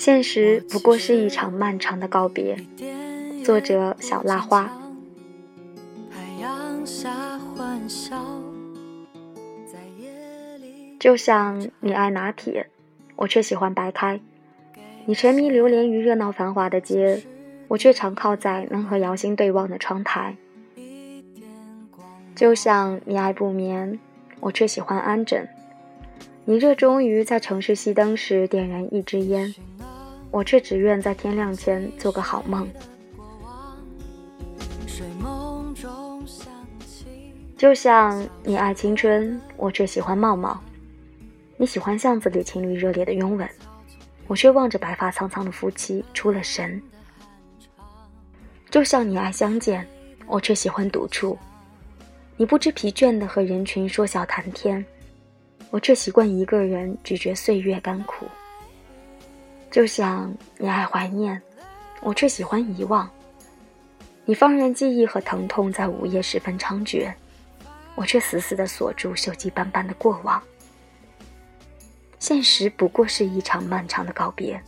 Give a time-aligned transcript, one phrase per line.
[0.00, 2.56] 现实不过是一场漫长的告别。
[3.44, 4.74] 作者：小蜡花。
[10.98, 12.70] 就像你爱拿铁，
[13.14, 14.18] 我却喜欢白开；
[15.04, 17.22] 你沉迷流连于热闹繁华的街，
[17.68, 20.34] 我却常靠在能和姚星对望的窗台。
[22.34, 24.00] 就像你爱不眠，
[24.40, 25.44] 我却喜欢安枕；
[26.46, 29.54] 你热衷于在城市熄灯时点燃一支烟，
[30.30, 32.68] 我却只愿在天亮前做个好梦。
[37.56, 40.58] 就像你爱青春，我却喜欢茂茂；
[41.56, 43.48] 你喜欢巷子里情侣热烈的拥吻，
[44.26, 46.80] 我却望着白发苍苍的夫妻出了神。
[48.70, 49.86] 就像你爱相见，
[50.26, 51.36] 我却喜欢独处；
[52.36, 54.82] 你不知疲倦的和人群说笑谈天，
[55.70, 58.26] 我却习惯一个人咀嚼岁月甘苦。
[59.70, 61.40] 就像你爱怀念，
[62.00, 63.08] 我却喜欢遗忘；
[64.24, 67.12] 你放任记忆和疼痛在午夜时分猖獗。
[67.96, 70.42] 我却死死地锁住锈迹斑斑的过往。
[72.18, 74.60] 现实不过是一场漫长的告别，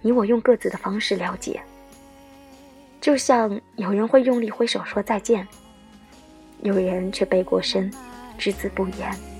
[0.00, 1.60] 你我用各自的方式了解。
[3.00, 5.46] 就像有人会用力挥手说再见，
[6.62, 7.92] 有人却背过身，
[8.38, 9.31] 只字不言。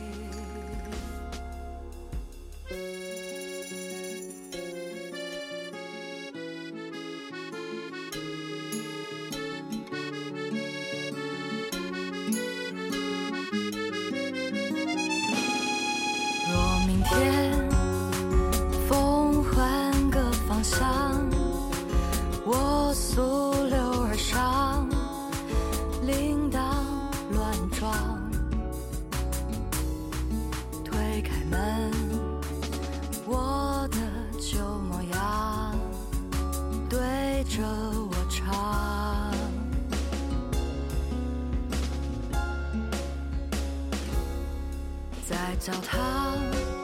[45.32, 46.81] 在澡堂。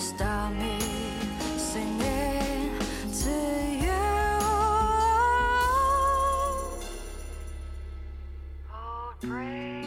[0.00, 0.78] stop me
[1.58, 2.72] singing
[3.12, 3.30] to
[3.84, 3.92] you.
[8.72, 9.79] Oh, dream.